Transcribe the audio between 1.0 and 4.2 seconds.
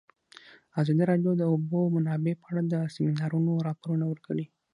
راډیو د د اوبو منابع په اړه د سیمینارونو راپورونه